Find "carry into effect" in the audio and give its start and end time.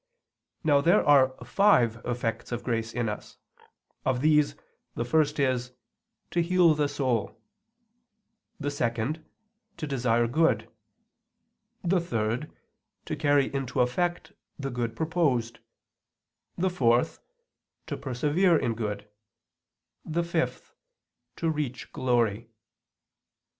13.15-14.33